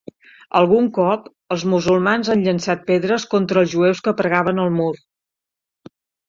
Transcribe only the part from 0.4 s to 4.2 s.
Algun cop, els musulmans han llençat pedres contra els jueus que